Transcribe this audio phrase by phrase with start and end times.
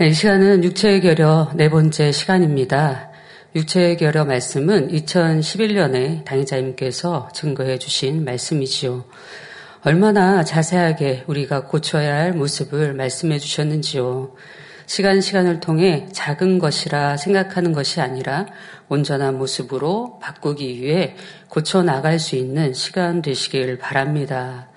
[0.00, 3.10] 네, 이 시간은 육체의 결여 네 번째 시간입니다.
[3.56, 9.04] 육체의 결여 말씀은 2011년에 당의자님께서 증거해 주신 말씀이지요.
[9.82, 14.36] 얼마나 자세하게 우리가 고쳐야 할 모습을 말씀해 주셨는지요.
[14.86, 18.46] 시간 시간을 통해 작은 것이라 생각하는 것이 아니라
[18.88, 21.16] 온전한 모습으로 바꾸기 위해
[21.48, 24.68] 고쳐 나갈 수 있는 시간 되시길 바랍니다.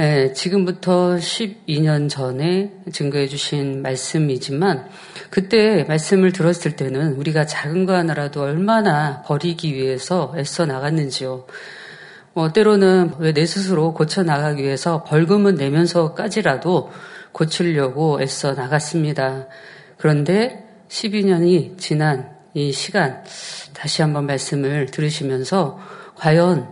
[0.00, 4.88] 예, 지금부터 12년 전에 증거해 주신 말씀이지만
[5.28, 11.44] 그때 말씀을 들었을 때는 우리가 작은 거 하나라도 얼마나 버리기 위해서 애써 나갔는지요.
[12.32, 16.90] 뭐 때로는 왜 내 스스로 고쳐 나가기 위해서 벌금은 내면서까지라도
[17.32, 19.48] 고치려고 애써 나갔습니다.
[19.98, 23.22] 그런데 12년이 지난 이 시간
[23.74, 25.78] 다시 한번 말씀을 들으시면서
[26.14, 26.70] 과연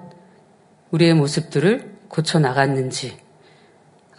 [0.93, 3.17] 우리의 모습들을 고쳐 나갔는지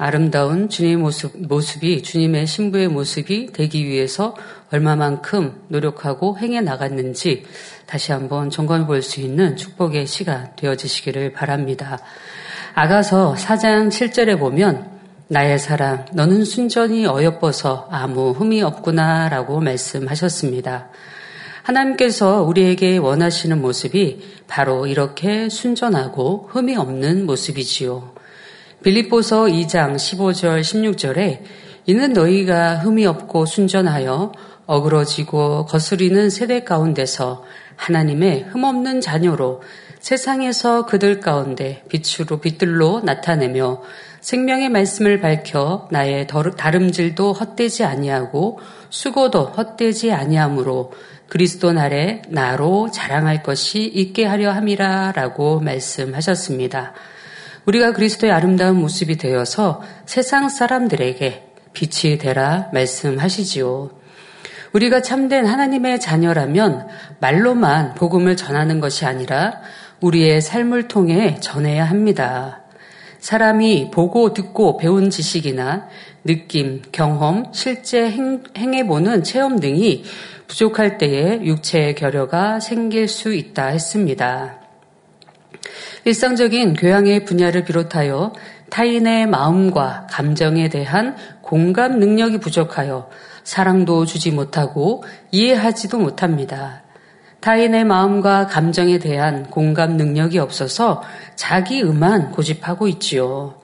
[0.01, 4.33] 아름다운 주님의 모습, 모습이 주님의 신부의 모습이 되기 위해서
[4.71, 7.43] 얼마만큼 노력하고 행해 나갔는지
[7.85, 11.99] 다시 한번 점검해 볼 수 있는 축복의 시간 되어지시기를 바랍니다.
[12.75, 14.89] 아가서 4장 7절에 보면
[15.27, 20.89] 나의 사랑, 너는 순전히 어여뻐서 아무 흠이 없구나 라고 말씀하셨습니다.
[21.69, 28.13] 하나님께서 우리에게 원하시는 모습이 바로 이렇게 순전하고 흠이 없는 모습이지요.
[28.83, 31.41] 빌립보서 2장 15절 16절에
[31.85, 34.31] 이는 너희가 흠이 없고 순전하여
[34.65, 37.43] 어그러지고 거스리는 세대 가운데서
[37.75, 39.61] 하나님의 흠없는 자녀로
[39.99, 43.81] 세상에서 그들 가운데 빛으로 빛들로 나타내며
[44.21, 50.91] 생명의 말씀을 밝혀 나의 다름질도 헛되지 아니하고 수고도 헛되지 아니하므로
[51.29, 56.93] 그리스도 날에 나로 자랑할 것이 있게 하려 함이라 라고 말씀하셨습니다.
[57.65, 63.91] 우리가 그리스도의 아름다운 모습이 되어서 세상 사람들에게 빛이 되라 말씀하시지요.
[64.73, 66.87] 우리가 참된 하나님의 자녀라면
[67.19, 69.61] 말로만 복음을 전하는 것이 아니라
[70.01, 72.63] 우리의 삶을 통해 전해야 합니다.
[73.19, 75.87] 사람이 보고 듣고 배운 지식이나
[76.23, 80.03] 느낌, 경험, 실제 행, 행해보는 체험 등이
[80.47, 84.59] 부족할 때에 육체의 결여가 생길 수 있다 했습니다.
[86.05, 88.33] 일상적인 교양의 분야를 비롯하여
[88.69, 93.09] 타인의 마음과 감정에 대한 공감 능력이 부족하여
[93.43, 96.83] 사랑도 주지 못하고 이해하지도 못합니다.
[97.41, 101.01] 타인의 마음과 감정에 대한 공감 능력이 없어서
[101.35, 103.55] 자기 의만 고집하고 있지요.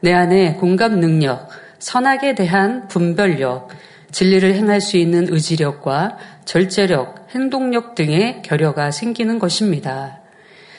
[0.00, 3.68] 내 안에 공감 능력, 선악에 대한 분별력,
[4.10, 10.18] 진리를 행할 수 있는 의지력과 절제력, 행동력 등의 결여가 생기는 것입니다.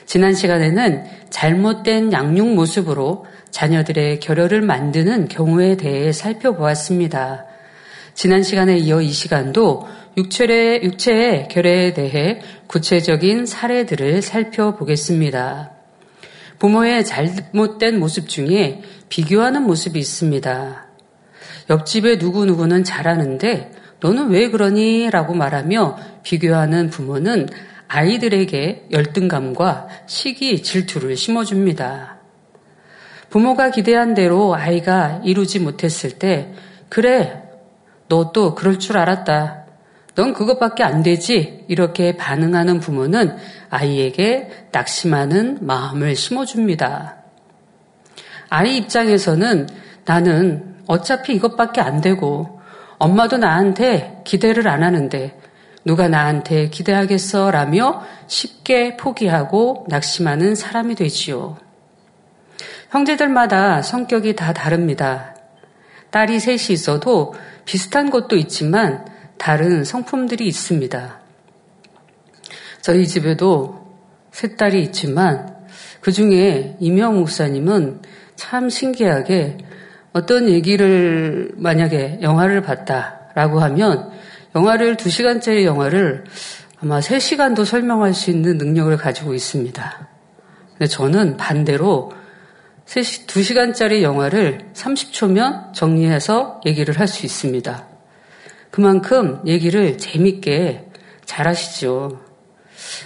[0.06, 7.46] 지난 시간에는 잘못된 양육 모습으로 자녀들의 결여를 만드는 경우에 대해 살펴보았습니다.
[8.14, 9.88] 지난 시간에 이어 이 시간도
[10.18, 15.72] 육체의, 육체의 결여에 대해 구체적인 사례들을 살펴보겠습니다.
[16.60, 20.86] 부모의 잘못된 모습 중에 비교하는 모습이 있습니다.
[21.70, 25.10] 옆집에 누구누구는 잘하는데 너는 왜 그러니?
[25.10, 27.48] 라고 말하며 비교하는 부모는
[27.88, 32.18] 아이들에게 열등감과 시기, 질투를 심어줍니다.
[33.30, 36.54] 부모가 기대한 대로 아이가 이루지 못했을 때,
[36.90, 37.44] 그래,
[38.10, 39.63] 너 또 그럴 줄 알았다.
[40.16, 41.66] 넌 그것밖에 안 되지.
[41.68, 43.36] 이렇게 반응하는 부모는
[43.70, 47.18] 아이에게 낙심하는 마음을 심어줍니다.
[48.50, 49.68] 아이 입장에서는
[50.06, 52.62] 나는 어차피 이것밖에 안 되고
[52.98, 55.40] 엄마도 나한테 기대를 안 하는데
[55.86, 57.52] 누가 나한테 기대하겠어?
[57.52, 61.58] 라며 쉽게 포기하고 낙심하는 사람이 되지요.
[62.92, 65.36] 형제들마다 성격이 다 다릅니다.
[66.12, 67.34] 딸이 셋이 있어도
[67.66, 69.06] 비슷한 것도 있지만
[69.38, 71.20] 다른 성품들이 있습니다.
[72.82, 73.84] 저희 집에도
[74.32, 75.56] 세 딸이 있지만
[76.02, 78.02] 그 중에 이명 목사님은
[78.36, 79.58] 참 신기하게
[80.12, 84.12] 어떤 얘기를 만약에 영화를 봤다라고 하면
[84.56, 86.26] 영화를 2시간짜리 영화를
[86.82, 90.08] 아마 3시간도 설명할 수 있는 능력을 가지고 있습니다.
[90.72, 92.12] 근데 저는 반대로
[92.86, 97.93] 2시간짜리 영화를 30초면 정리해서 얘기를 할 수 있습니다.
[98.74, 100.88] 그만큼 얘기를 재밌게
[101.26, 102.20] 잘 하시죠.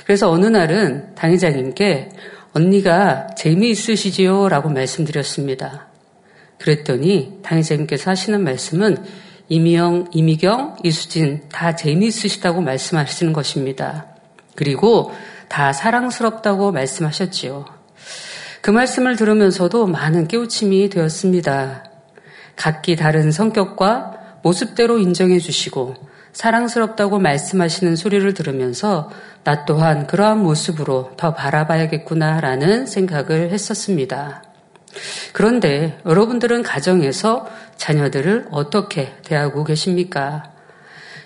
[0.05, 2.11] 그래서 어느 날은 당회장님께
[2.53, 4.47] 언니가 재미있으시지요?
[4.47, 5.87] 라고 말씀드렸습니다.
[6.57, 9.03] 그랬더니 당회장님께서 하시는 말씀은
[9.49, 14.05] 이미영, 이미경, 이수진 다 재미있으시다고 말씀하시는 것입니다.
[14.55, 15.11] 그리고
[15.49, 17.65] 다 사랑스럽다고 말씀하셨지요.
[18.61, 21.83] 그 말씀을 들으면서도 많은 깨우침이 되었습니다.
[22.55, 24.16] 각기 다른 성격과
[24.47, 25.95] 모습대로 인정해 주시고
[26.31, 29.09] 사랑스럽다고 말씀하시는 소리를 들으면서
[29.43, 34.43] 나 또한 그러한 모습으로 더 바라봐야겠구나라는 생각을 했었습니다.
[35.33, 40.51] 그런데 여러분들은 가정에서 자녀들을 어떻게 대하고 계십니까?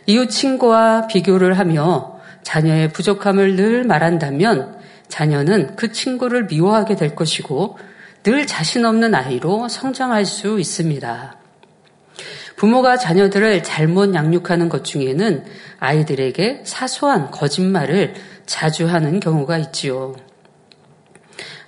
[0.07, 4.79] 이웃 친구와 비교를 하며 자녀의 부족함을 늘 말한다면
[5.09, 7.77] 자녀는 그 친구를 미워하게 될 것이고
[8.23, 11.40] 늘 자신 없는 아이로 성장할 수 있습니다.
[12.61, 15.45] 부모가 자녀들을 잘못 양육하는 것 중에는
[15.79, 18.13] 아이들에게 사소한 거짓말을
[18.45, 20.13] 자주 하는 경우가 있지요.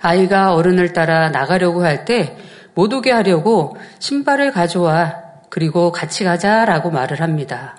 [0.00, 2.36] 아이가 어른을 따라 나가려고 할 때
[2.74, 5.16] 못 오게 하려고 신발을 가져와
[5.50, 7.76] 그리고 같이 가자라고 말을 합니다.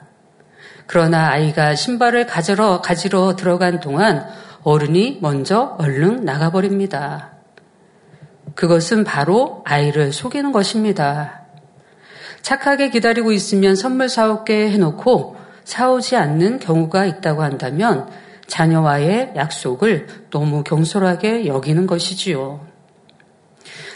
[0.86, 4.28] 그러나 아이가 신발을 가지러, 가지러 들어간 동안
[4.64, 7.32] 어른이 먼저 얼른 나가버립니다.
[8.56, 11.45] 그것은 바로 아이를 속이는 것입니다.
[12.46, 18.08] 착하게 기다리고 있으면 선물 사올게 해놓고 사오지 않는 경우가 있다고 한다면
[18.46, 22.64] 자녀와의 약속을 너무 경솔하게 여기는 것이지요.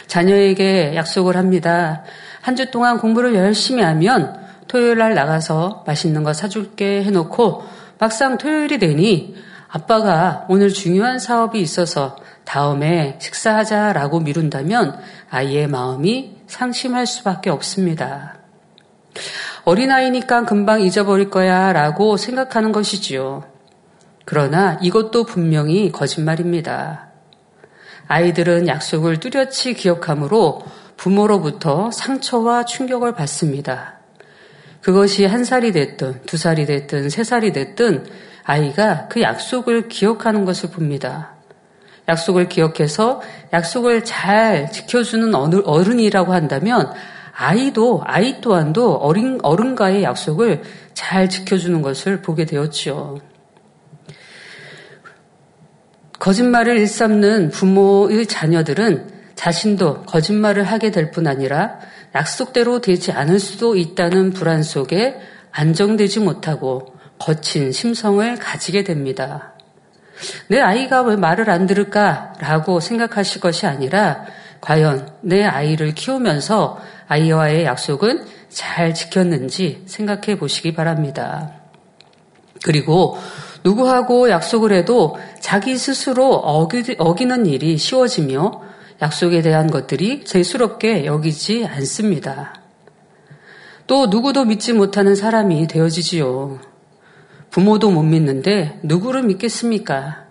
[0.08, 2.02] 자녀에게 약속을 합니다.
[2.40, 4.36] 한 주 동안 공부를 열심히 하면
[4.66, 7.62] 토요일 날 나가서 맛있는 거 사줄게 해놓고
[8.00, 9.36] 막상 토요일이 되니
[9.68, 14.98] 아빠가 오늘 중요한 사업이 있어서 다음에 식사하자라고 미룬다면
[15.30, 18.39] 아이의 마음이 상심할 수밖에 없습니다.
[19.64, 23.44] 어린아이니까 금방 잊어버릴 거야 라고 생각하는 것이지요.
[24.24, 27.08] 그러나 이것도 분명히 거짓말입니다.
[28.06, 30.62] 아이들은 약속을 뚜렷이 기억하므로
[30.96, 34.00] 부모로부터 상처와 충격을 받습니다.
[34.82, 38.06] 그것이 한 살이 됐든 두 살이 됐든 세 살이 됐든
[38.44, 41.34] 아이가 그 약속을 기억하는 것을 봅니다.
[42.08, 43.22] 약속을 기억해서
[43.52, 46.92] 약속을 잘 지켜주는 어른이라고 한다면
[47.42, 53.18] 아이도 아이 또한도 어린 어른과의 약속을 잘 지켜주는 것을 보게 되었지요.
[56.18, 61.78] 거짓말을 일삼는 부모의 자녀들은 자신도 거짓말을 하게 될 뿐 아니라
[62.14, 65.18] 약속대로 되지 않을 수도 있다는 불안 속에
[65.50, 69.54] 안정되지 못하고 거친 심성을 가지게 됩니다.
[70.48, 74.26] 내 아이가 왜 말을 안 들을까라고 생각하실 것이 아니라
[74.60, 76.78] 과연 내 아이를 키우면서
[77.10, 81.54] 아이와의 약속은 잘 지켰는지 생각해 보시기 바랍니다.
[82.62, 83.18] 그리고
[83.64, 88.62] 누구하고 약속을 해도 자기 스스로 어기, 어기는 일이 쉬워지며
[89.02, 92.54] 약속에 대한 것들이 재수롭게 여기지 않습니다.
[93.88, 96.60] 또 누구도 믿지 못하는 사람이 되어지지요.
[97.50, 100.29] 부모도 못 믿는데 누구를 믿겠습니까?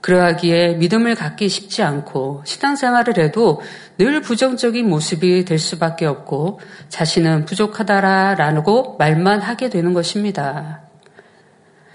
[0.00, 3.60] 그러하기에 믿음을 갖기 쉽지 않고 신앙생활을 해도
[3.98, 10.80] 늘 부정적인 모습이 될 수밖에 없고 자신은 부족하다라고 말만 하게 되는 것입니다.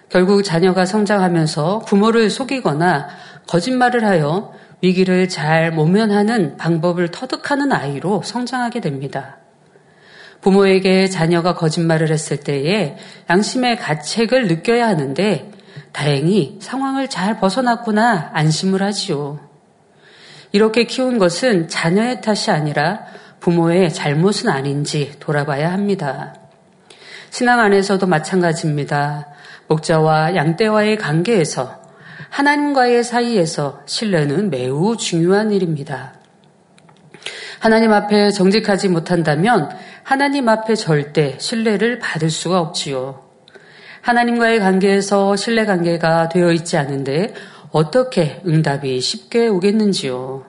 [0.10, 3.08] 결국 자녀가 성장하면서 부모를 속이거나
[3.48, 9.38] 거짓말을 하여 위기를 잘 모면하는 방법을 터득하는 아이로 성장하게 됩니다.
[10.42, 12.98] 부모에게 자녀가 거짓말을 했을 때에
[13.30, 15.52] 양심의 가책을 느껴야 하는데
[15.96, 19.40] 다행히 상황을 잘 벗어났구나 안심을 하지요.
[20.52, 23.06] 이렇게 키운 것은 자녀의 탓이 아니라
[23.40, 26.36] 부모의 잘못은 아닌지 돌아봐야 합니다.
[27.30, 29.28] 신앙 안에서도 마찬가지입니다.
[29.68, 31.82] 목자와 양떼와의 관계에서
[32.30, 36.16] 하나님과의 사이에서 신뢰는 매우 중요한 일입니다.
[37.60, 39.70] 하나님 앞에 정직하지 못한다면
[40.04, 43.25] 하나님 앞에 절대 신뢰를 받을 수가 없지요.
[44.06, 47.34] 하나님과의 관계에서 신뢰 관계가 되어 있지 않은데
[47.72, 50.46] 어떻게 응답이 쉽게 오겠는지요.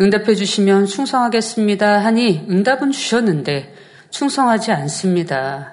[0.00, 3.74] 응답해 주시면 충성하겠습니다 하니 응답은 주셨는데
[4.10, 5.72] 충성하지 않습니다.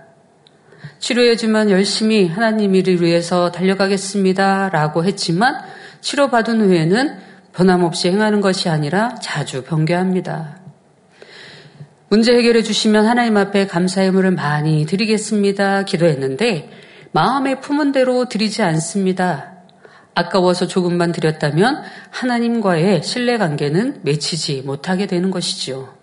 [0.97, 4.69] 치료해주면 열심히 하나님 일을 위해서 달려가겠습니다.
[4.69, 5.55] 라고 했지만
[6.01, 7.19] 치료받은 후에는
[7.53, 10.58] 변함없이 행하는 것이 아니라 자주 변개합니다.
[12.11, 15.83] 문제 해결해 주시면 하나님 앞에 감사의 물을 많이 드리겠습니다.
[15.83, 16.71] 기도했는데
[17.11, 19.53] 마음에 품은 대로 드리지 않습니다.
[20.15, 25.93] 아까워서 조금만 드렸다면 하나님과의 신뢰 관계는 맺히지 못하게 되는 것이지요.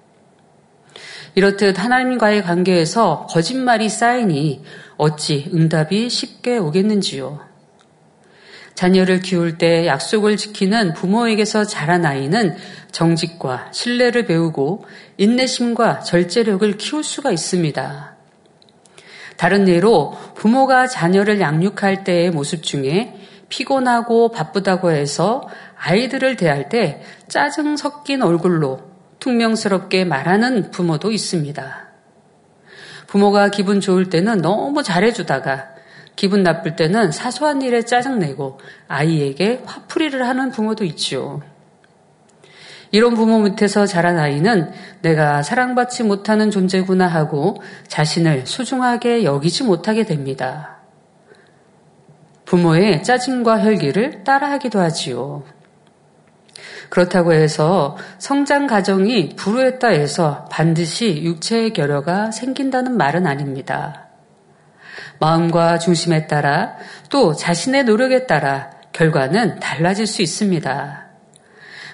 [1.35, 4.63] 이렇듯 하나님과의 관계에서 거짓말이 쌓이니
[4.97, 7.41] 어찌 응답이 쉽게 오겠는지요.
[8.77, 12.57] 자녀를 키울 때 약속을 지키는 부모에게서 자란 아이는
[12.93, 14.85] 정직과 신뢰를 배우고
[15.17, 18.17] 인내심과 절제력을 키울 수가 있습니다.
[19.39, 23.15] 다른 예로 부모가 자녀를 양육할 때의 모습 중에
[23.49, 28.81] 피곤하고 바쁘다고 해서 아이들을 대할 때 짜증 섞인 얼굴로
[29.21, 31.87] 퉁명스럽게 말하는 부모도 있습니다.
[33.07, 35.76] 부모가 기분 좋을 때는 너무 잘해주다가
[36.17, 38.59] 기분 나쁠 때는 사소한 일에 짜증내고
[38.89, 41.43] 아이에게 화풀이를 하는 부모도 있죠.
[42.91, 50.79] 이런 부모 밑에서 자란 아이는 내가 사랑받지 못하는 존재구나 하고 자신을 소중하게 여기지 못하게 됩니다.
[52.47, 55.43] 부모의 짜증과 혈기를 따라하기도 하지요.
[56.89, 64.06] 그렇다고 해서 성장 과정이 불우했다 해서 반드시 육체의 결여가 생긴다는 말은 아닙니다.
[65.19, 66.77] 마음과 중심에 따라
[67.11, 71.07] 또 자신의 노력에 따라 결과는 달라질 수 있습니다.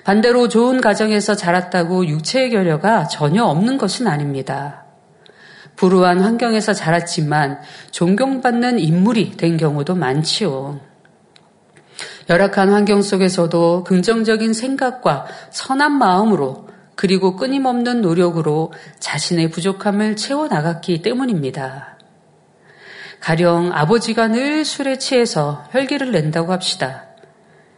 [0.05, 4.85] 반대로 좋은 가정에서 자랐다고 육체의 결여가 전혀 없는 것은 아닙니다.
[5.77, 7.61] 불우한 환경에서 자랐지만
[7.91, 10.81] 존경받는 인물이 된 경우도 많지요.
[12.29, 21.92] 열악한 환경 속에서도 긍정적인 생각과 선한 마음으로 그리고 끊임없는 노력으로 자신의 부족함을 채워나갔기 때문입니다.
[23.23, 27.05] 가령 아버지가 늘 술에 취해서 혈기를 낸다고 합시다.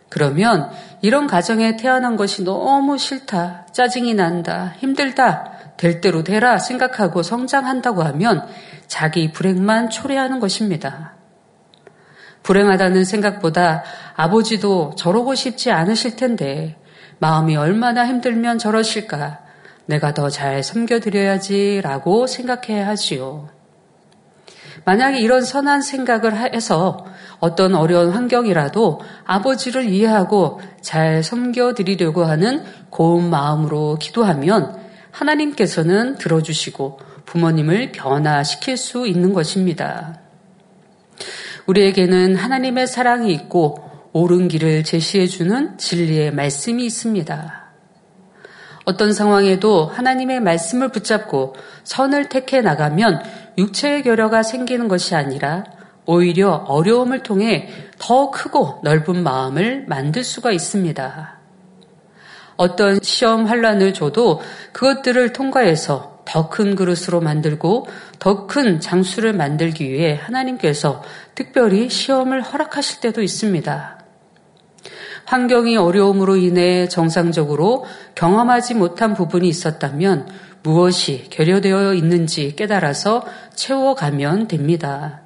[0.09, 0.71] 그러면
[1.03, 8.47] 이런 가정에 태어난 것이 너무 싫다, 짜증이 난다, 힘들다, 될 대로 되라 생각하고 성장한다고 하면
[8.87, 11.13] 자기 불행만 초래하는 것입니다.
[12.43, 13.85] 불행하다는 생각보다
[14.17, 16.79] 아버지도 저러고 싶지 않으실 텐데
[17.19, 19.41] 마음이 얼마나 힘들면 저러실까
[19.87, 23.54] 내가 더 잘 섬겨드려야지라고 생각해야 하지요.
[24.85, 27.07] 만약에 이런 선한 생각을 해서
[27.41, 34.77] 어떤 어려운 환경이라도 아버지를 이해하고 잘 섬겨드리려고 하는 고운 마음으로 기도하면
[35.11, 40.21] 하나님께서는 들어주시고 부모님을 변화시킬 수 있는 것입니다.
[41.67, 47.64] 우리에게는 하나님의 사랑이 있고 옳은 길을 제시해주는 진리의 말씀이 있습니다.
[48.85, 53.23] 어떤 상황에도 하나님의 말씀을 붙잡고 선을 택해 나가면
[53.57, 55.65] 육체의 결여가 생기는 것이 아니라
[56.07, 61.39] 오히려 어려움을 통해 더 크고 넓은 마음을 만들 수가 있습니다.
[62.57, 64.41] 어떤 시험 환란을 줘도
[64.73, 67.87] 그것들을 통과해서 더 큰 그릇으로 만들고
[68.19, 71.03] 더 큰 장수를 만들기 위해 하나님께서
[71.35, 74.04] 특별히 시험을 허락하실 때도 있습니다.
[75.27, 80.29] 환경이 어려움으로 인해 정상적으로 경험하지 못한 부분이 있었다면
[80.63, 85.23] 무엇이 결여되어 있는지 깨달아서 채워가면 됩니다.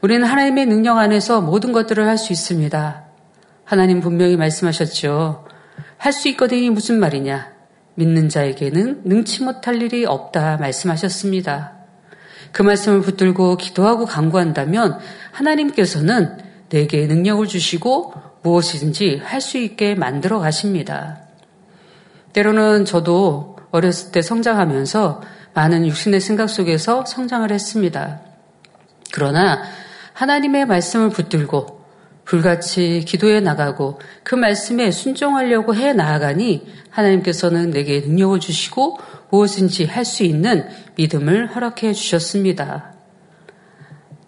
[0.00, 3.04] 우리는 하나님의 능력 안에서 모든 것들을 할 수 있습니다.
[3.64, 5.46] 하나님 분명히 말씀하셨죠.
[5.96, 7.52] 할 수 있거든이 무슨 말이냐?
[7.94, 11.72] 믿는 자에게는 능치 못할 일이 없다 말씀하셨습니다.
[12.52, 14.98] 그 말씀을 붙들고 기도하고 강구한다면
[15.32, 16.38] 하나님께서는
[16.70, 21.20] 내게 능력을 주시고 무엇이든지 할 수 있게 만들어 가십니다.
[22.32, 25.22] 때로는 저도 어렸을 때 성장하면서
[25.54, 28.20] 많은 육신의 생각 속에서 성장을 했습니다.
[29.12, 29.62] 그러나
[30.12, 31.80] 하나님의 말씀을 붙들고
[32.24, 38.98] 불같이 기도해 나가고 그 말씀에 순종하려고 해 나아가니 하나님께서는 내게 능력을 주시고
[39.30, 42.89] 무엇인지 할 수 있는 믿음을 허락해 주셨습니다.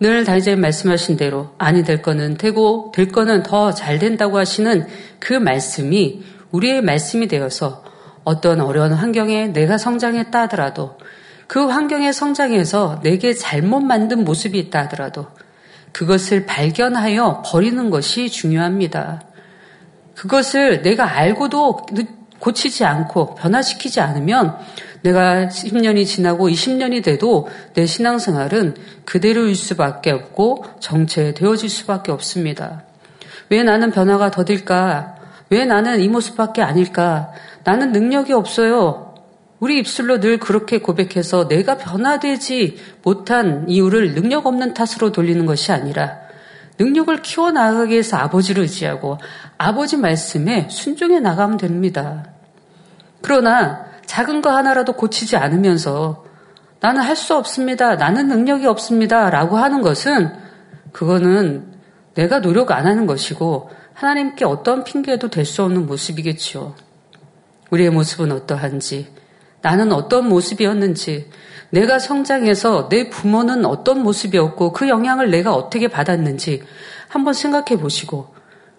[0.02, 4.88] 늘 다니자님 말씀하신 대로 아니 될 거는 되고 될 거는 더 잘 된다고 하시는
[5.21, 7.85] 그 말씀이 우리의 말씀이 되어서
[8.25, 10.99] 어떤 어려운 환경에 내가 성장했다 하더라도
[11.47, 15.28] 그 환경의 성장에서 내게 잘못 만든 모습이 있다 하더라도
[15.92, 19.23] 그것을 발견하여 버리는 것이 중요합니다.
[20.16, 21.87] 그것을 내가 알고도
[22.40, 24.59] 고치지 않고 변화시키지 않으면
[25.02, 32.85] 내가 10년이 지나고 20년이 돼도 내 신앙생활은 그대로일 수밖에 없고 정체되어질 수밖에 없습니다.
[33.49, 35.16] 왜 나는 변화가 더딜까?
[35.50, 37.32] 왜 나는 이 모습밖에 아닐까?
[37.64, 39.14] 나는 능력이 없어요.
[39.61, 46.18] 우리 입술로 늘 그렇게 고백해서 내가 변화되지 못한 이유를 능력 없는 탓으로 돌리는 것이 아니라
[46.78, 49.18] 능력을 키워나가기 위해서 아버지를 의지하고
[49.59, 52.25] 아버지 말씀에 순종해 나가면 됩니다.
[53.21, 56.26] 그러나 작은 거 하나라도 고치지 않으면서
[56.81, 57.97] 나는 할 수 없습니다.
[57.97, 59.31] 나는 능력이 없습니다.
[59.31, 60.31] 라고 하는 것은
[60.92, 61.73] 그거는
[62.12, 66.75] 내가 노력 안 하는 것이고 하나님께 어떤 핑계도 될 수 없는 모습이겠지요.
[67.71, 69.09] 우리의 모습은 어떠한지,
[69.62, 71.31] 나는 어떤 모습이었는지,
[71.71, 76.62] 내가 성장해서 내 부모는 어떤 모습이었고 그 영향을 내가 어떻게 받았는지
[77.09, 78.35] 한번 생각해 보시고,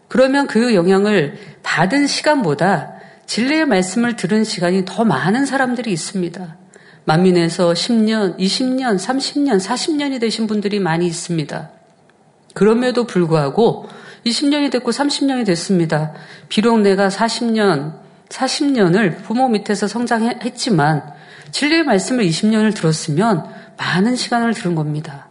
[0.09, 2.92] 그러면 그 영향을 받은 시간보다
[3.25, 6.57] 진리의 말씀을 들은 시간이 더 많은 사람들이 있습니다.
[7.05, 11.69] 만민에서 10년, 20년, 30년, 40년이 되신 분들이 많이 있습니다.
[12.53, 13.87] 그럼에도 불구하고
[14.25, 16.13] 20년이 됐고 30년이 됐습니다.
[16.47, 17.95] 비록 내가 40년,
[18.29, 21.03] 40년을 부모 밑에서 성장했지만
[21.51, 23.45] 진리의 말씀을 20년을 들었으면
[23.77, 25.27] 많은 시간을 들은 겁니다.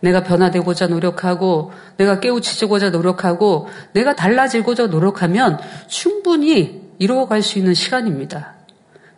[0.00, 8.54] 내가 변화되고자 노력하고 내가 깨우치고자 노력하고 내가 달라지고자 노력하면 충분히 이루어갈 수 있는 시간입니다.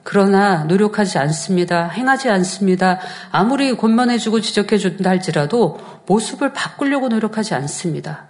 [0.03, 1.89] 그러나 노력하지 않습니다.
[1.89, 3.01] 행하지 않습니다.
[3.31, 8.29] 아무리 권면해주고 지적해준다 할지라도 모습을 바꾸려고 노력하지 않습니다.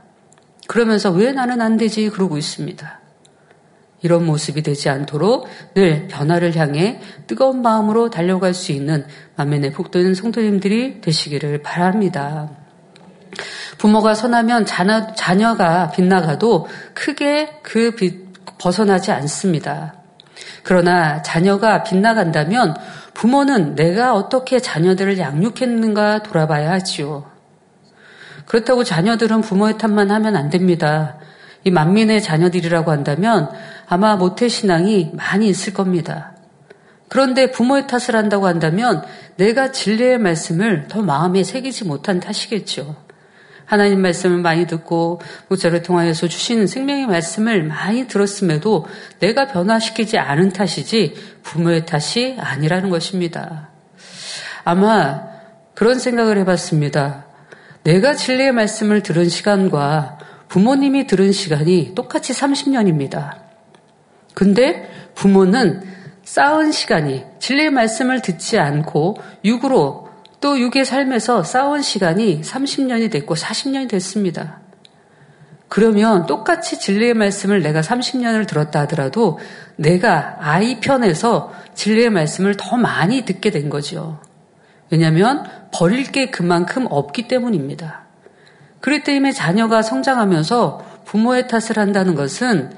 [0.66, 2.10] 그러면서 왜 나는 안 되지?
[2.10, 3.00] 그러고 있습니다.
[4.02, 9.04] 이런 모습이 되지 않도록 늘 변화를 향해 뜨거운 마음으로 달려갈 수 있는
[9.36, 12.50] 만면의 복도는 성도님들이 되시기를 바랍니다.
[13.78, 19.94] 부모가 선하면 자녀, 자녀가 빗나가도 크게 그 빛, 벗어나지 않습니다.
[20.62, 22.76] 그러나 자녀가 빗나간다면
[23.14, 27.26] 부모는 내가 어떻게 자녀들을 양육했는가 돌아봐야 하지요.
[28.46, 31.16] 그렇다고 자녀들은 부모의 탓만 하면 안 됩니다.
[31.64, 33.50] 이 만민의 자녀들이라고 한다면
[33.86, 36.32] 아마 모태신앙이 많이 있을 겁니다.
[37.08, 39.04] 그런데 부모의 탓을 한다고 한다면
[39.36, 42.96] 내가 진리의 말씀을 더 마음에 새기지 못한 탓이겠죠.
[43.70, 48.88] 하나님 말씀을 많이 듣고 목자를 통하여서 주신 생명의 말씀을 많이 들었음에도
[49.20, 53.68] 내가 변화시키지 않은 탓이지 부모의 탓이 아니라는 것입니다.
[54.64, 55.22] 아마
[55.76, 57.26] 그런 생각을 해봤습니다.
[57.84, 63.36] 내가 진리의 말씀을 들은 시간과 부모님이 들은 시간이 똑같이 30년입니다.
[64.34, 65.84] 근데 부모는
[66.24, 70.09] 쌓은 시간이 진리의 말씀을 듣지 않고 육으로
[70.40, 74.60] 또 육의 삶에서 쌓은 시간이 30년이 됐고 40년이 됐습니다.
[75.68, 79.38] 그러면 똑같이 진리의 말씀을 내가 30년을 들었다 하더라도
[79.76, 84.20] 내가 아이 편에서 진리의 말씀을 더 많이 듣게 된 거죠.
[84.90, 88.06] 왜냐하면 버릴 게 그만큼 없기 때문입니다.
[88.80, 92.72] 그렇기 때문에 자녀가 성장하면서 부모의 탓을 한다는 것은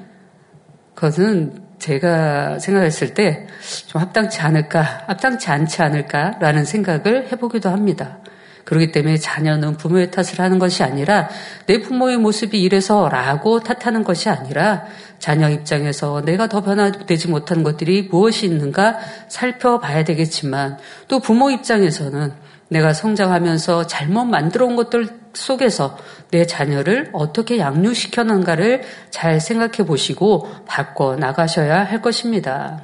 [0.94, 3.46] 그것은 제가 생각했을 때
[3.86, 8.18] 좀 합당치 않을까, 합당치 않지 않을까라는 생각을 해보기도 합니다.
[8.64, 11.28] 그렇기 때문에 자녀는 부모의 탓을 하는 것이 아니라
[11.66, 14.84] 내 부모의 모습이 이래서 라고 탓하는 것이 아니라
[15.18, 22.32] 자녀 입장에서 내가 더 변화되지 못한 것들이 무엇이 있는가 살펴봐야 되겠지만 또 부모 입장에서는
[22.68, 25.98] 내가 성장하면서 잘못 만들어 온 것들 속에서
[26.30, 32.82] 내 자녀를 어떻게 양육시켜는가를 잘 생각해 보시고 바꿔 나가셔야 할 것입니다.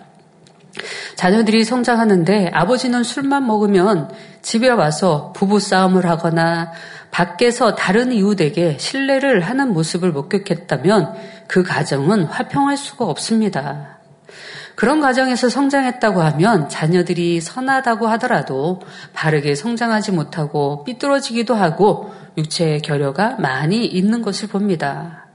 [1.16, 4.10] 자녀들이 성장하는데 아버지는 술만 먹으면
[4.42, 6.72] 집에 와서 부부싸움을 하거나
[7.10, 11.14] 밖에서 다른 이웃에게 신뢰를 하는 모습을 목격했다면
[11.48, 13.97] 그 가정은 화평할 수가 없습니다.
[14.78, 18.80] 그런 과정에서 성장했다고 하면 자녀들이 선하다고 하더라도
[19.12, 25.26] 바르게 성장하지 못하고 삐뚤어지기도 하고 육체의 결여가 많이 있는 것을 봅니다.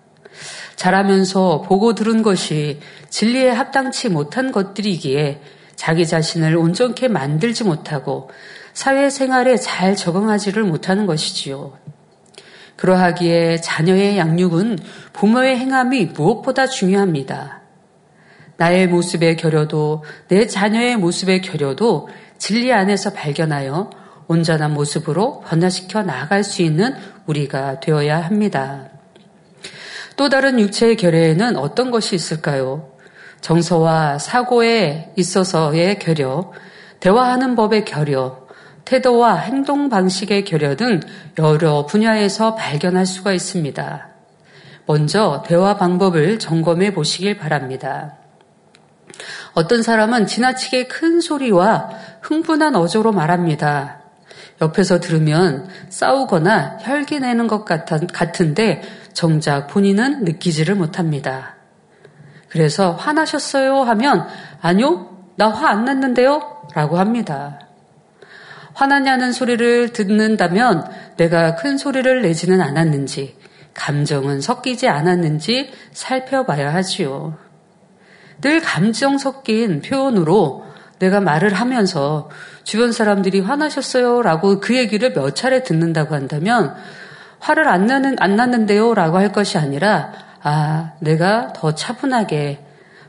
[0.78, 2.80] 자라면서 보고 들은 것이
[3.10, 5.42] 진리에 합당치 못한 것들이기에
[5.76, 8.30] 자기 자신을 온전케 만들지 못하고
[8.72, 11.74] 사회생활에 잘 적응하지를 못하는 것이지요.
[12.78, 14.80] 그러하기에 자녀의 양육은
[15.12, 17.63] 부모의 행함이 무엇보다 중요합니다.
[18.58, 23.90] 나의 모습의 결여도 내 자녀의 모습의 결여도 진리 안에서 발견하여
[24.28, 28.90] 온전한 모습으로 변화시켜 나아갈 수 있는 우리가 되어야 합니다.
[30.16, 32.92] 또 다른 육체의 결여에는 어떤 것이 있을까요?
[33.42, 36.52] 정서와 사고에 있어서의 결여,
[37.00, 38.48] 대화하는 법의 결여,
[38.86, 41.00] 태도와 행동 방식의 결여 등
[41.40, 44.08] 여러 분야에서 발견할 수가 있습니다.
[44.86, 48.18] 먼저 대화 방법을 점검해 보시길 바랍니다.
[49.54, 51.90] 어떤 사람은 지나치게 큰 소리와
[52.22, 54.00] 흥분한 어조로 말합니다.
[54.62, 58.82] 옆에서 들으면 싸우거나 혈기 내는 것 같은데
[59.14, 61.56] 정작 본인은 느끼지를 못합니다.
[62.50, 64.28] 그래서 화나셨어요 하면
[64.62, 66.62] 아니요, 나 화 안 났는데요?
[66.76, 67.60] 라고 합니다.
[68.74, 73.36] 화나냐는 소리를 듣는다면 내가 큰 소리를 내지는 않았는지,
[73.74, 77.38] 감정은 섞이지 않았는지 살펴봐야 하지요.
[78.44, 80.66] 늘 감정 섞인 표현으로
[81.00, 82.30] 내가 말을 하면서
[82.64, 86.76] 주변 사람들이 화나셨어요 라고 그 얘기를 몇 차례 듣는다고 한다면
[87.40, 92.60] 화를 안 나는, 안 났는데요 라고 할 것이 아니라 아, 내가 더 차분하게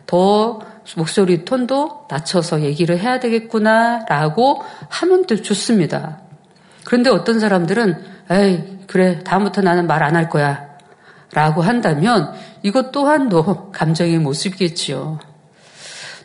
[0.07, 0.61] 더
[0.97, 6.19] 목소리 톤도 낮춰서 얘기를 해야 되겠구나 라고 하면 또 좋습니다.
[6.85, 10.74] 그런데 어떤 사람들은 에이, 그래, 다음부터 나는 말 안 할 거야.
[11.35, 15.19] 라고 한다면 이것 또한도 감정의 모습이겠지요.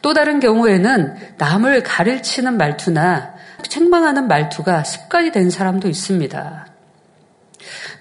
[0.01, 3.33] 또 다른 경우에는 남을 가르치는 말투나
[3.67, 6.67] 책망하는 말투가 습관이 된 사람도 있습니다.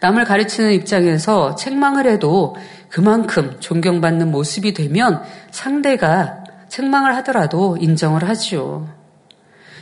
[0.01, 2.55] 남을 가르치는 입장에서 책망을 해도
[2.89, 8.98] 그만큼 존경받는 모습이 되면 상대가 책망을 하더라도 인정을 하지요.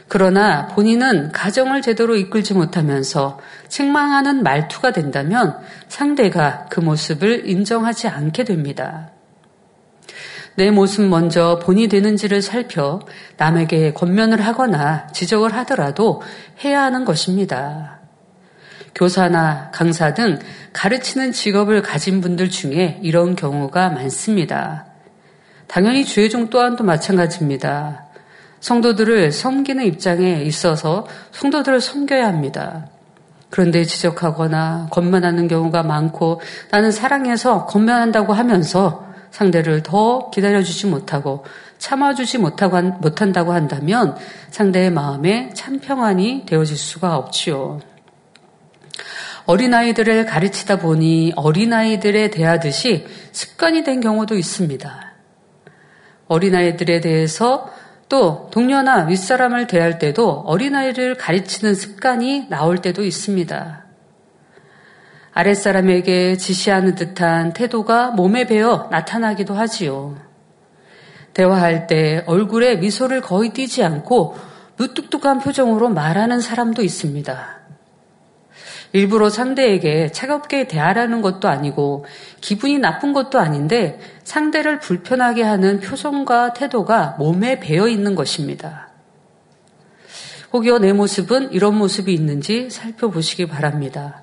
[0.08, 9.10] 그러나 본인은 가정을 제대로 이끌지 못하면서 책망하는 말투가 된다면 상대가 그 모습을 인정하지 않게 됩니다.
[10.54, 13.00] 내 모습 먼저 본이 되는지를 살펴
[13.36, 16.22] 남에게 권면을 하거나 지적을 하더라도
[16.64, 17.98] 해야 하는 것입니다.
[18.94, 20.38] 교사나 강사 등
[20.72, 24.86] 가르치는 직업을 가진 분들 중에 이런 경우가 많습니다.
[25.66, 28.05] 당연히 주의종 또한도 마찬가지입니다.
[28.60, 32.88] 성도들을 섬기는 입장에 있어서 성도들을 섬겨야 합니다.
[33.50, 36.40] 그런데 지적하거나 권면하는 경우가 많고
[36.70, 41.44] 나는 사랑해서 권면한다고 하면서 상대를 더 기다려주지 못하고
[41.78, 44.16] 참아주지 못하고 못한다고 한다면
[44.50, 47.80] 상대의 마음에 참 평안이 되어질 수가 없지요.
[49.44, 55.12] 어린아이들을 가르치다 보니 어린아이들에 대하듯이 습관이 된 경우도 있습니다.
[56.26, 57.70] 어린아이들에 대해서
[58.08, 63.84] 또 동료나 윗사람을 대할 때도 어린아이를 가르치는 습관이 나올 때도 있습니다.
[65.32, 70.16] 아랫사람에게 지시하는 듯한 태도가 몸에 배어 나타나기도 하지요.
[71.34, 74.38] 대화할 때 얼굴에 미소를 거의 띠지 않고
[74.78, 77.55] 무뚝뚝한 표정으로 말하는 사람도 있습니다.
[78.92, 82.06] 일부러 상대에게 차갑게 대하라는 것도 아니고
[82.40, 88.88] 기분이 나쁜 것도 아닌데 상대를 불편하게 하는 표정과 태도가 몸에 배어 있는 것입니다.
[90.52, 94.22] 혹여 내 모습은 이런 모습이 있는지 살펴보시기 바랍니다.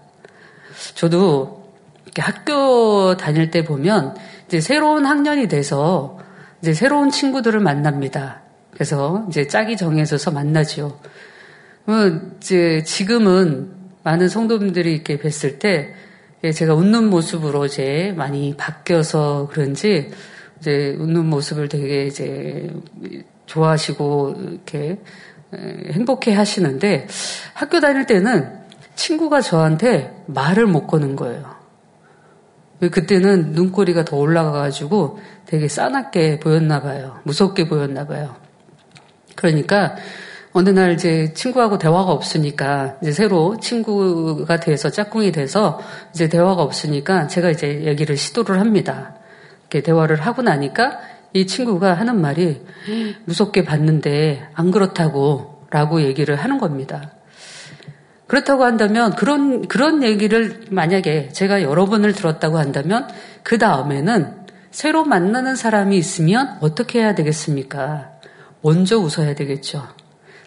[0.96, 1.72] 저도
[2.18, 4.16] 학교 다닐 때 보면
[4.48, 6.20] 이제 새로운 학년이 돼서
[6.62, 8.42] 이제 새로운 친구들을 만납니다.
[8.72, 11.00] 그래서 이제 짝이 정해져서 만나죠.
[12.38, 15.94] 이제 지금은 많은 성도님들이 이렇게 뵀을 때
[16.44, 20.12] 예, 제가 웃는 모습으로 이제 많이 바뀌어서 그런지
[20.60, 22.70] 이제 웃는 모습을 되게 이제
[23.46, 25.00] 좋아하시고 이렇게
[25.92, 27.08] 행복해 하시는데
[27.54, 28.60] 학교 다닐 때는
[28.96, 31.56] 친구가 저한테 말을 못 거는 거예요.
[32.92, 37.20] 그때는 눈꼬리가 더 올라가가지고 되게 싸납게 보였나 봐요.
[37.24, 38.36] 무섭게 보였나 봐요.
[39.36, 39.96] 그러니까
[40.54, 45.80] 어느 날 이제 친구하고 대화가 없으니까 이제 새로 친구가 돼서 짝꿍이 돼서
[46.14, 49.16] 이제 대화가 없으니까 제가 이제 얘기를 시도를 합니다.
[49.62, 51.00] 이렇게 대화를 하고 나니까
[51.34, 52.62] 이 친구가 하는 말이
[53.26, 57.12] 무섭게 봤는데 안 그렇다고 라고 얘기를 하는 겁니다.
[58.28, 63.08] 그렇다고 한다면 그런, 그런 얘기를 만약에 제가 여러 번을 들었다고 한다면
[63.42, 68.12] 그 다음에는 새로 만나는 사람이 있으면 어떻게 해야 되겠습니까?
[68.62, 69.88] 먼저 웃어야 되겠죠.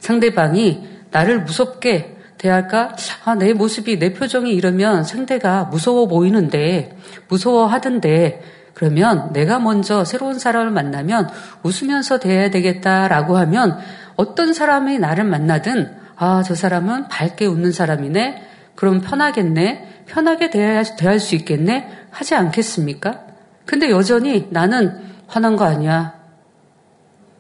[0.01, 2.97] 상대방이 나를 무섭게 대할까?
[3.25, 6.97] 아, 내 모습이, 내 표정이 이러면 상대가 무서워 보이는데,
[7.29, 8.43] 무서워 하던데,
[8.75, 11.31] 그러면 내가 먼저 새로운 사람을 만나면
[11.63, 13.79] 웃으면서 대해야 되겠다라고 하면
[14.17, 18.43] 어떤 사람이 나를 만나든, 아, 저 사람은 밝게 웃는 사람이네?
[18.75, 20.05] 그럼 편하겠네?
[20.07, 21.91] 편하게 대해야, 대할 수 있겠네?
[22.11, 23.23] 하지 않겠습니까?
[23.65, 26.15] 근데 여전히 나는 화난 거 아니야.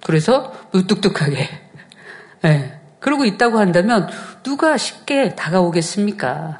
[0.04, 1.65] 그래서 무뚝뚝하게
[2.46, 2.72] 네.
[3.00, 4.08] 그러고 있다고 한다면
[4.42, 6.58] 누가 쉽게 다가오겠습니까?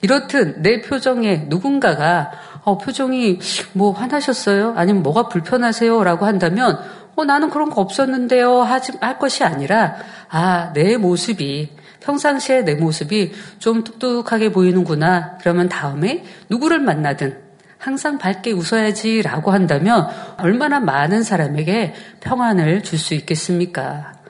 [0.00, 2.32] 이렇듯 내 표정에 누군가가
[2.64, 3.38] 어, 표정이
[3.72, 4.74] 뭐 화나셨어요?
[4.76, 6.02] 아니면 뭐가 불편하세요?
[6.02, 6.80] 라고 한다면
[7.14, 8.62] 어, 나는 그런 거 없었는데요.
[8.62, 9.94] 하지, 할 것이 아니라
[10.28, 15.38] 아, 내 모습이 평상시에 내 모습이 좀 뚝뚝하게 보이는구나.
[15.40, 17.38] 그러면 다음에 누구를 만나든
[17.78, 20.08] 항상 밝게 웃어야지라고 한다면
[20.38, 24.21] 얼마나 많은 사람에게 평안을 줄 수 있겠습니까?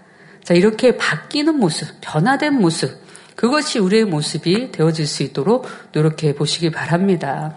[0.43, 3.01] 자, 이렇게 바뀌는 모습, 변화된 모습,
[3.37, 7.57] 그것이 우리의 모습이 되어질 수 있도록 노력해 보시기 바랍니다.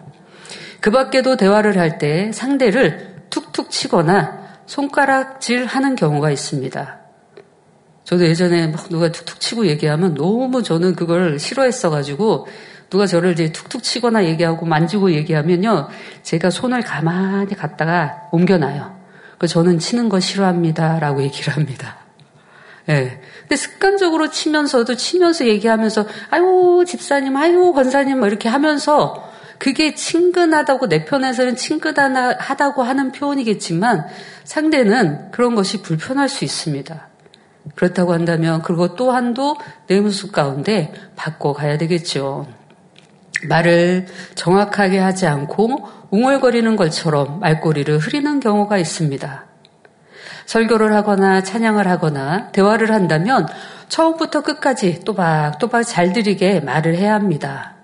[0.79, 6.99] 그 밖에도 대화를 할 때 상대를 툭툭 치거나 손가락질 하는 경우가 있습니다.
[8.03, 12.47] 저도 예전에 막 누가 툭툭 치고 얘기하면 너무 저는 그걸 싫어했어가지고
[12.89, 15.87] 누가 저를 이제 툭툭 치거나 얘기하고 만지고 얘기하면요.
[16.21, 18.95] 제가 손을 가만히 갖다가 옮겨놔요.
[19.39, 20.99] 그 저는 치는 거 싫어합니다.
[20.99, 22.04] 라고 얘기를 합니다.
[22.89, 23.19] 예.
[23.41, 31.05] 근데 습관적으로 치면서도 치면서 얘기하면서 아유 집사님, 아유 권사님 뭐 이렇게 하면서 그게 친근하다고 내
[31.05, 34.05] 편에서는 친근하다고 하는 표현이겠지만
[34.43, 37.09] 상대는 그런 것이 불편할 수 있습니다.
[37.73, 42.47] 그렇다고 한다면 그것 또한도 내 모습 가운데 바꿔가야 되겠죠.
[43.49, 49.45] 말을 정확하게 하지 않고 웅얼거리는 것처럼 말꼬리를 흐리는 경우가 있습니다.
[50.45, 53.47] 설교를 하거나 찬양을 하거나 대화를 한다면
[53.89, 57.75] 처음부터 끝까지 또박또박 잘 들이게 말을 해야 합니다.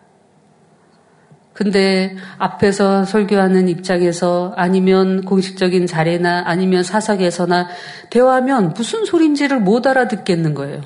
[1.54, 7.68] 근데 앞에서 설교하는 입장에서 아니면 공식적인 자리나 아니면 사석에서나
[8.10, 10.82] 대화하면 무슨 소리인지를 못 알아듣겠는 거예요.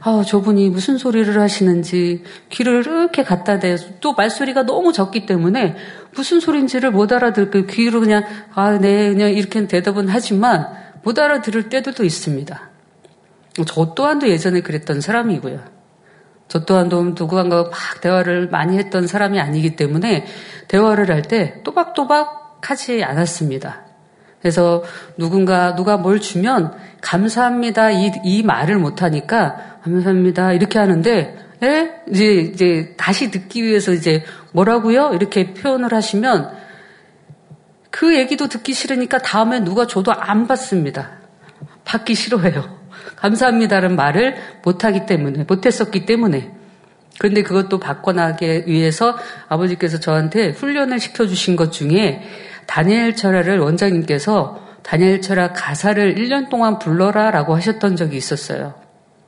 [0.00, 5.76] 아, 저분이 무슨 소리를 하시는지 귀를 이렇게 갖다 대서 또 말소리가 너무 적기 때문에
[6.14, 12.04] 무슨 소리인지를 못 알아듣고 귀로 그냥 아, 네, 그냥 이렇게 대답은 하지만 못 알아들을 때도
[12.04, 12.70] 있습니다.
[13.66, 15.60] 저 또한도 예전에 그랬던 사람이고요.
[16.48, 20.26] 저 또한도 누구한가 막 대화를 많이 했던 사람이 아니기 때문에
[20.68, 23.82] 대화를 할 때 또박또박 하지 않았습니다.
[24.40, 24.82] 그래서
[25.16, 31.90] 누군가 누가 뭘 주면 감사합니다 이, 이 말을 못하니까 감사합니다 이렇게 하는데 에?
[32.10, 36.63] 이제 이제 다시 듣기 위해서 이제 뭐라고요 이렇게 표현을 하시면
[37.94, 41.12] 그 얘기도 듣기 싫으니까 다음에 누가 줘도 안 받습니다.
[41.84, 42.80] 받기 싫어해요.
[43.14, 46.52] 감사합니다라는 말을 못하기 때문에, 못했었기 때문에.
[47.20, 49.16] 그런데 그것도 바꿔나가기 위해서
[49.48, 52.22] 아버지께서 저한테 훈련을 시켜주신 것 중에
[52.66, 58.74] 다니엘 철학을 원장님께서 다니엘 철학 가사를 1년 동안 불러라 라고 하셨던 적이 있었어요.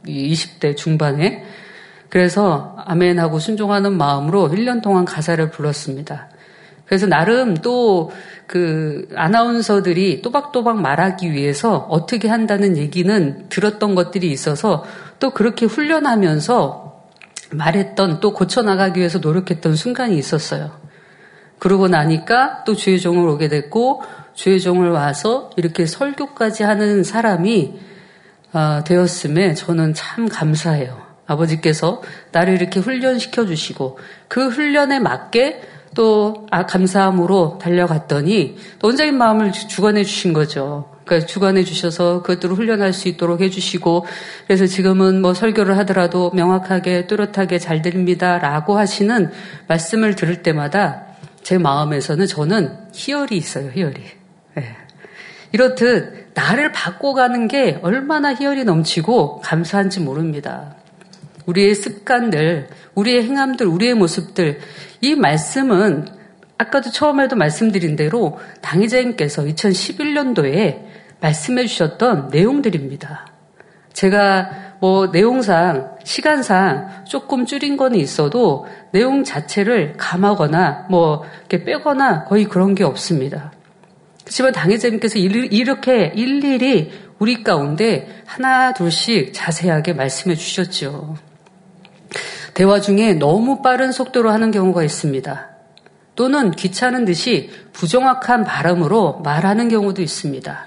[0.05, 1.45] 20대 중반에.
[2.09, 6.31] 그래서 아멘하고 순종하는 마음으로 1년 동안 가사를 불렀습니다.
[6.87, 8.11] 그래서 나름 또
[8.47, 14.85] 그 아나운서들이 또박또박 말하기 위해서 어떻게 한다는 얘기는 들었던 것들이 있어서
[15.19, 17.05] 또 그렇게 훈련하면서
[17.51, 20.71] 말했던 또 고쳐나가기 위해서 노력했던 순간이 있었어요.
[21.59, 24.03] 그러고 나니까 또 주의 종을 오게 됐고
[24.35, 27.81] 주의 종을 와서 이렇게 설교까지 하는 사람이
[28.53, 31.05] 어, 되었음에 저는 참 감사해요.
[31.27, 35.63] 아버지께서 나를 이렇게 훈련시켜 주시고 그 훈련에 맞게
[35.97, 40.91] 또 아, 감사함으로 달려갔더니 또 원장님 마음을 주관해 주신 거죠.
[41.07, 44.05] 그러니까 주관해 주셔서 그것들을 훈련할 수 있도록 해주시고
[44.47, 49.31] 그래서 지금은 뭐 설교를 하더라도 명확하게 뚜렷하게 잘 들립니다라고 하시는
[49.69, 51.07] 말씀을 들을 때마다
[51.43, 53.71] 제 마음에서는 저는 희열이 있어요.
[53.71, 54.03] 희열이.
[54.57, 54.77] 네.
[55.53, 60.75] 이렇듯 나를 바꿔가는 게 얼마나 희열이 넘치고 감사한지 모릅니다.
[61.47, 64.59] 우리의 습관들, 우리의 행함들, 우리의 모습들,
[65.01, 66.07] 이 말씀은
[66.59, 70.85] 아까도 처음에도 말씀드린 대로 당의자님께서 2011년도에
[71.21, 73.27] 말씀해 주셨던 내용들입니다.
[73.93, 82.45] 제가 뭐 내용상, 시간상 조금 줄인 거는 있어도 내용 자체를 감하거나 뭐 이렇게 빼거나 거의
[82.45, 83.53] 그런 게 없습니다.
[84.21, 91.17] 그렇지만 당의자님께서 이렇게 일일이 우리 가운데 하나 둘씩 자세하게 말씀해 주셨죠.
[92.57, 95.51] 대화 중에 너무 빠른 속도로 하는 경우가 있습니다.
[96.15, 100.67] 또는 귀찮은 듯이 부정확한 발음으로 말하는 경우도 있습니다.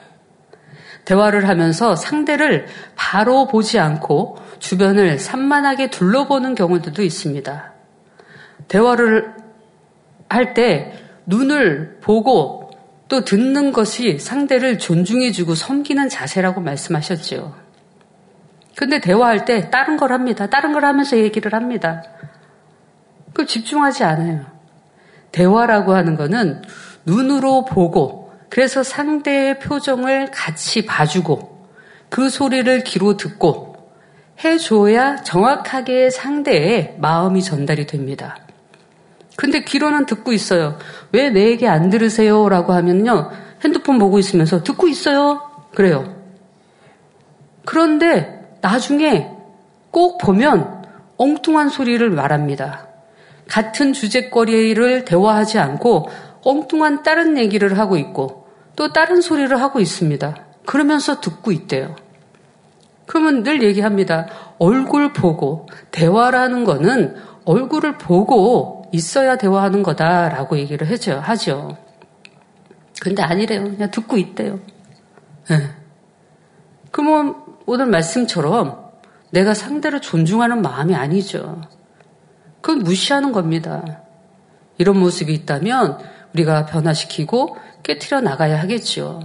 [1.06, 7.74] 대화를 하면서 상대를 바로 보지 않고 주변을 산만하게 둘러보는 경우들도 있습니다.
[8.68, 9.34] 대화를
[10.30, 10.94] 할 때
[11.26, 12.70] 눈을 보고
[13.08, 17.69] 또 듣는 것이 상대를 존중해주고 섬기는 자세라고 말씀하셨죠.
[18.80, 20.48] 근데 대화할 때 다른 걸 합니다.
[20.48, 22.02] 다른 걸 하면서 얘기를 합니다.
[23.34, 24.46] 그 집중하지 않아요.
[25.34, 26.62] 대화라고 하는 거는
[27.06, 31.68] 눈으로 보고 그래서 상대의 표정을 같이 봐주고
[32.08, 33.76] 그 소리를 귀로 듣고
[34.46, 38.38] 해줘야 정확하게 상대의 마음이 전달이 됩니다.
[39.36, 40.80] 근데 귀로는 듣고 있어요.
[41.12, 42.48] 왜 내 얘기 안 들으세요?
[42.48, 43.30] 라고 하면요.
[43.62, 45.42] 핸드폰 보고 있으면서 듣고 있어요.
[45.76, 46.16] 그래요.
[47.66, 49.32] 그런데 나중에
[49.92, 50.86] 꼭 보면
[51.18, 52.88] 엉뚱한 소리를 말합니다.
[53.48, 56.10] 같은 주제거리를 대화하지 않고
[56.44, 60.36] 엉뚱한 다른 얘기를 하고 있고 또 다른 소리를 하고 있습니다.
[60.66, 61.96] 그러면서 듣고 있대요.
[63.06, 64.28] 그러면 늘 얘기합니다.
[64.60, 71.20] 얼굴 보고 대화라는 거는 얼굴을 보고 있어야 대화하는 거다라고 얘기를 하죠.
[71.20, 71.78] 하죠.
[73.02, 73.64] 근데 아니래요.
[73.64, 74.60] 그냥 듣고 있대요.
[75.50, 75.58] 네.
[76.92, 78.90] 그러면 오늘 말씀처럼
[79.30, 81.62] 내가 상대를 존중하는 마음이 아니죠.
[82.62, 84.02] 그건 무시하는 겁니다.
[84.80, 86.00] 이런 모습이 있다면
[86.34, 89.20] 우리가 변화시키고 깨트려 나가야 하겠죠.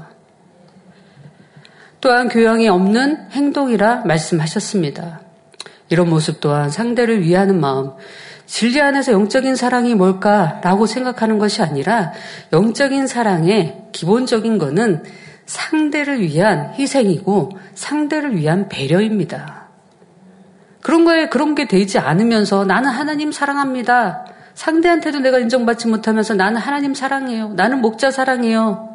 [2.02, 5.22] 또한 교양이 없는 행동이라 말씀하셨습니다.
[5.88, 7.92] 이런 모습 또한 상대를 위하는 마음,
[8.44, 12.12] 진리 안에서 영적인 사랑이 뭘까라고 생각하는 것이 아니라
[12.52, 15.02] 영적인 사랑의 기본적인 것은
[15.46, 19.64] 상대를 위한 희생이고 상대를 위한 배려입니다.
[20.82, 24.26] 그런 거에 그런 게 되지 않으면서 나는 하나님 사랑합니다.
[24.54, 27.54] 상대한테도 내가 인정받지 못하면서 나는 하나님 사랑해요.
[27.54, 28.90] 나는 목자 사랑해요.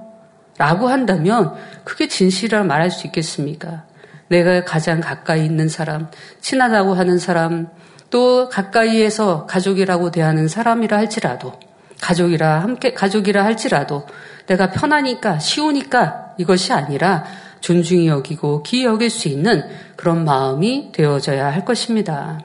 [0.57, 3.85] 라고 한다면 그게 진실이라 말할 수 있겠습니까?
[4.27, 6.09] 내가 가장 가까이 있는 사람,
[6.41, 7.69] 친하다고 하는 사람,
[8.09, 11.53] 또 가까이에서 가족이라고 대하는 사람이라 할지라도
[12.01, 14.05] 가족이라 함께 가족이라 할지라도
[14.47, 17.25] 내가 편하니까 쉬우니까 이것이 아니라
[17.59, 19.63] 존중이 여기고 기이 여길 수 있는
[19.95, 22.39] 그런 마음이 되어져야 할 것입니다.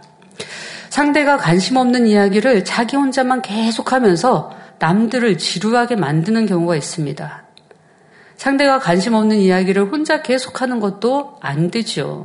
[0.91, 7.45] 상대가 관심 없는 이야기를 자기 혼자만 계속하면서 남들을 지루하게 만드는 경우가 있습니다.
[8.37, 12.25] 상대가 관심 없는 이야기를 혼자 계속하는 것도 안 되죠.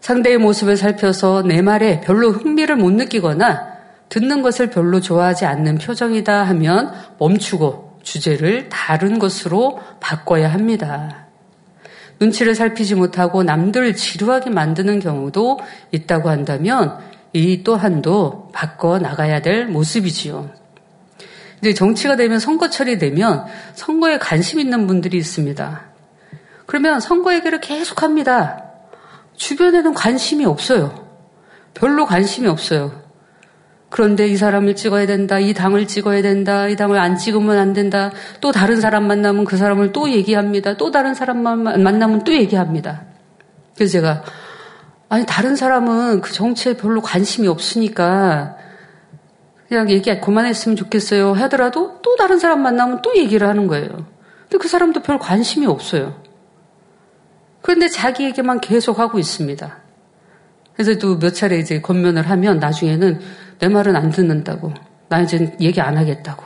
[0.00, 6.44] 상대의 모습을 살펴서 내 말에 별로 흥미를 못 느끼거나 듣는 것을 별로 좋아하지 않는 표정이다
[6.44, 11.26] 하면 멈추고 주제를 다른 것으로 바꿔야 합니다.
[12.20, 15.60] 눈치를 살피지 못하고 남들을 지루하게 만드는 경우도
[15.92, 16.98] 있다고 한다면
[17.32, 20.50] 이 또한도 바꿔 나가야 될 모습이지요.
[21.60, 23.44] 이제 정치가 되면 선거철이 되면
[23.74, 25.82] 선거에 관심 있는 분들이 있습니다.
[26.66, 28.64] 그러면 선거 얘기를 계속 합니다.
[29.36, 31.06] 주변에는 관심이 없어요.
[31.74, 33.07] 별로 관심이 없어요.
[33.90, 38.12] 그런데 이 사람을 찍어야 된다, 이 당을 찍어야 된다, 이 당을 안 찍으면 안 된다,
[38.40, 43.04] 또 다른 사람 만나면 그 사람을 또 얘기합니다, 또 다른 사람만 만나면 또 얘기합니다.
[43.74, 44.24] 그래서 제가,
[45.08, 48.56] 아니, 다른 사람은 그 정치에 별로 관심이 없으니까
[49.68, 53.88] 그냥 얘기 그만했으면 좋겠어요 하더라도 또 다른 사람 만나면 또 얘기를 하는 거예요.
[53.88, 56.22] 근데 그 사람도 별 관심이 없어요.
[57.60, 59.78] 그런데 자기 얘기만 계속 하고 있습니다.
[60.74, 63.20] 그래서 또 몇 차례 이제 건면을 하면 나중에는
[63.58, 64.72] 내 말은 안 듣는다고.
[65.08, 66.44] 나 이제 얘기 안 하겠다고.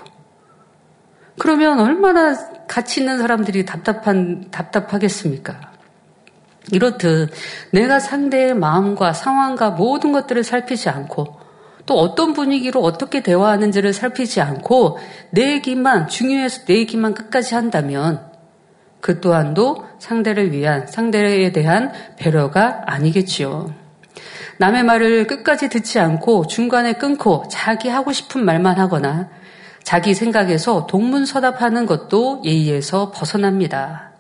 [1.38, 5.72] 그러면 얼마나 가치 있는 사람들이 답답한, 답답하겠습니까?
[6.70, 7.30] 이렇듯
[7.72, 11.40] 내가 상대의 마음과 상황과 모든 것들을 살피지 않고
[11.86, 14.98] 또 어떤 분위기로 어떻게 대화하는지를 살피지 않고
[15.30, 18.30] 내 얘기만 중요해서 내 얘기만 끝까지 한다면
[19.00, 23.81] 그 또한도 상대를 위한 상대에 대한 배려가 아니겠지요.
[24.58, 29.28] 남의 말을 끝까지 듣지 않고 중간에 끊고 자기 하고 싶은 말만 하거나
[29.82, 34.12] 자기 생각에서 동문서답하는 것도 예의에서 벗어납니다.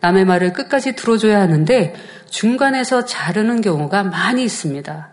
[0.00, 1.94] 남의 말을 끝까지 들어줘야 하는데
[2.28, 5.08] 중간에서 자르는 경우가 많이 있습니다.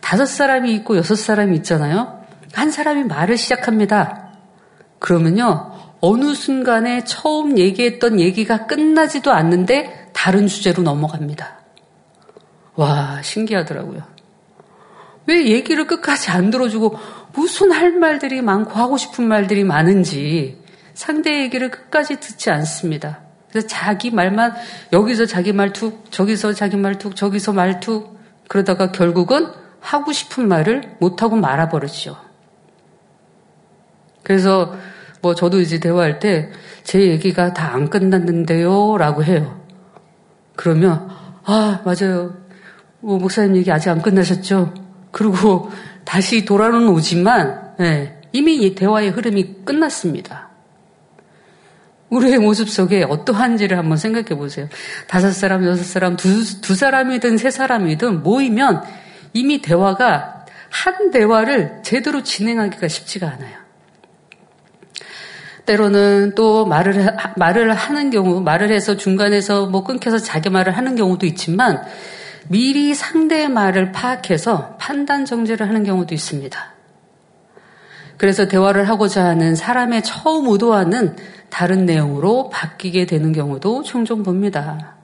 [0.00, 2.24] 다섯 사람이 있고 여섯 사람이 있잖아요.
[2.54, 4.30] 한 사람이 말을 시작합니다.
[4.98, 11.55] 그러면요, 어느 순간에 처음 얘기했던 얘기가 끝나지도 않는데 다른 주제로 넘어갑니다.
[12.76, 14.02] 와, 신기하더라고요.
[15.26, 16.96] 왜 얘기를 끝까지 안 들어주고
[17.32, 20.62] 무슨 할 말들이 많고 하고 싶은 말들이 많은지
[20.94, 23.20] 상대 얘기를 끝까지 듣지 않습니다.
[23.50, 24.54] 그래서 자기 말만
[24.92, 29.48] 여기서 자기 말툭, 저기서 자기 말툭, 저기서 말툭 그러다가 결국은
[29.80, 32.16] 하고 싶은 말을 못하고 말아버리죠.
[34.22, 34.74] 그래서
[35.22, 36.52] 뭐 저도 이제 대화할 때
[36.86, 39.60] 제 얘기가 다 안 끝났는데요 라고 해요.
[40.54, 41.10] 그러면
[41.44, 42.34] 아 맞아요.
[43.00, 44.74] 뭐 목사님 얘기 아직 안 끝나셨죠?
[45.10, 45.70] 그리고
[46.04, 50.50] 다시 돌아는 오지만 네, 이미 이 대화의 흐름이 끝났습니다.
[52.10, 54.68] 우리의 모습 속에 어떠한지를 한번 생각해 보세요.
[55.08, 58.84] 다섯 사람, 여섯 사람, 두, 두 사람이든 세 사람이든 모이면
[59.32, 63.56] 이미 대화가 한 대화를 제대로 진행하기가 쉽지가 않아요.
[65.64, 71.26] 때로는 또 말을 말을 하는 경우 말을 해서 중간에서 뭐 끊겨서 자기 말을 하는 경우도
[71.26, 71.82] 있지만
[72.48, 76.58] 미리 상대의 말을 파악해서 판단 정제를 하는 경우도 있습니다.
[78.16, 81.16] 그래서 대화를 하고자 하는 사람의 처음 의도와는
[81.50, 84.96] 다른 내용으로 바뀌게 되는 경우도 종종 봅니다.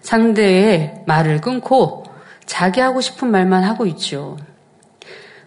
[0.00, 2.04] 상대의 말을 끊고
[2.46, 4.36] 자기 하고 싶은 말만 하고 있죠.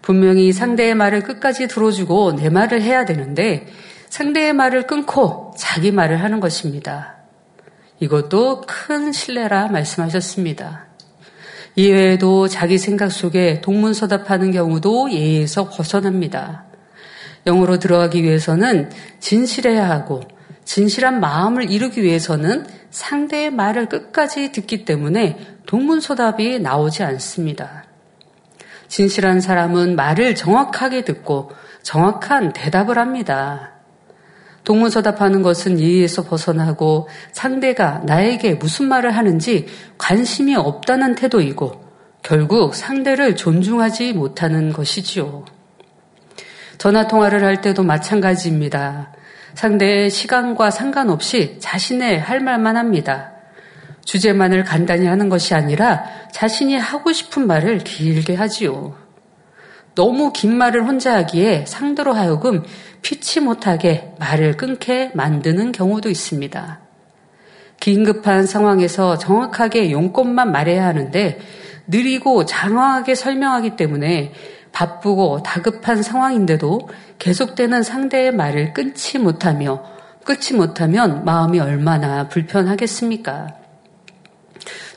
[0.02, 3.68] 분명히 상대의 말을 끝까지 들어주고 내 말을 해야 되는데
[4.10, 7.13] 상대의 말을 끊고 자기 말을 하는 것입니다.
[8.04, 10.88] 이것도 큰 신뢰라 말씀하셨습니다.
[11.76, 16.66] 이외에도 자기 생각 속에 동문서답하는 경우도 예에서 벗어납니다.
[17.46, 20.22] 영으로 들어가기 위해서는 진실해야 하고
[20.66, 27.86] 진실한 마음을 이루기 위해서는 상대의 말을 끝까지 듣기 때문에 동문서답이 나오지 않습니다.
[28.90, 31.52] 진실한 사람은 말을 정확하게 듣고
[31.84, 33.73] 정확한 대답을 합니다.
[34.64, 41.84] 동문서답하는 것은 예의에서 벗어나고 상대가 나에게 무슨 말을 하는지 관심이 없다는 태도이고
[42.22, 45.46] 결국 상대를 존중하지 못하는 것이지요.
[46.78, 49.14] 전화 통화를 할 때도 마찬가지입니다.
[49.54, 53.32] 상대의 시간과 상관없이 자신의 할 말만 합니다.
[54.06, 59.03] 주제만을 간단히 하는 것이 아니라 자신이 하고 싶은 말을 길게 하지요.
[59.96, 62.64] 너무 긴 말을 혼자 하기에 상대로 하여금
[63.02, 66.80] 피치 못하게 말을 끊게 만드는 경우도 있습니다.
[67.80, 71.40] 긴급한 상황에서 정확하게 용건만 말해야 하는데
[71.88, 74.32] 느리고 장황하게 설명하기 때문에
[74.72, 76.88] 바쁘고 다급한 상황인데도
[77.20, 79.84] 계속되는 상대의 말을 끊지 못하며
[80.24, 83.63] 끊지 못하면 마음이 얼마나 불편하겠습니까?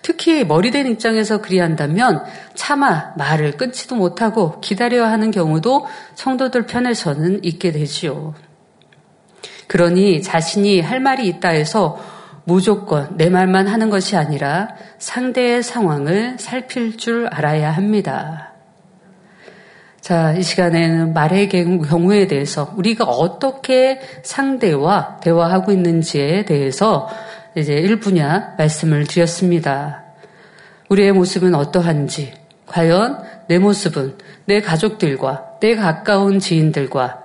[0.07, 2.22] 특히 머리된 입장에서 그리한다면
[2.54, 8.32] 차마 말을 끊지도 못하고 기다려야 하는 경우도 성도들 편에서는 있게 되지요.
[9.66, 11.98] 그러니 자신이 할 말이 있다 해서
[12.44, 18.52] 무조건 내 말만 하는 것이 아니라 상대의 상황을 살필 줄 알아야 합니다.
[20.00, 27.09] 자, 이 시간에는 말의 경우에 대해서 우리가 어떻게 상대와 대화하고 있는지에 대해서
[27.57, 30.04] 이제 일분야 말씀을 드렸습니다.
[30.90, 32.34] 우리의 모습은 어떠한지,
[32.66, 37.22] 과연 내 모습은 내 가족들과 내 가까운 지인들과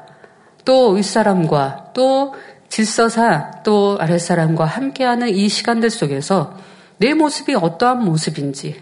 [0.63, 2.33] 또 윗사람과 또
[2.69, 6.55] 질서상 또 아랫사람과 함께하는 이 시간들 속에서
[6.97, 8.81] 내 모습이 어떠한 모습인지,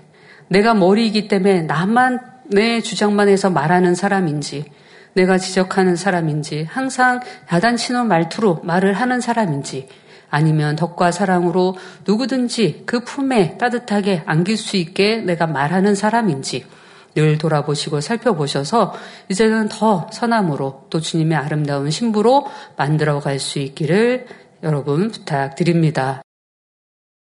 [0.50, 4.66] 내가 머리이기 때문에 나만 내 주장만 해서 말하는 사람인지,
[5.14, 7.22] 내가 지적하는 사람인지, 항상
[7.52, 9.88] 야단치는 말투로 말을 하는 사람인지,
[10.30, 11.76] 아니면 덕과 사랑으로
[12.06, 16.66] 누구든지 그 품에 따뜻하게 안길 수 있게 내가 말하는 사람인지
[17.16, 18.94] 늘 돌아보시고 살펴보셔서
[19.30, 22.46] 이제는 더 선함으로 또 주님의 아름다운 신부로
[22.78, 24.28] 만들어 갈 수 있기를
[24.64, 26.22] 여러분 부탁드립니다.